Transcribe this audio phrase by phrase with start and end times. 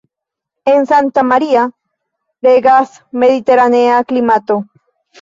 [0.65, 1.69] En Santa Maria
[2.41, 4.63] regas mediteranea klimato.